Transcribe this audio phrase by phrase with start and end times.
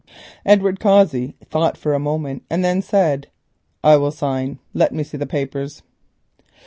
[0.47, 3.27] Edward Cossey thought for a moment and then said,
[3.83, 4.57] "I will sign.
[4.73, 5.83] Let me see the papers."